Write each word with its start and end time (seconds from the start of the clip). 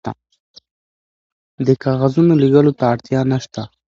د 1.65 1.67
کاغذونو 1.83 2.33
لیږلو 2.41 2.71
ته 2.79 2.83
اړتیا 2.93 3.21
نشته. 3.31 3.61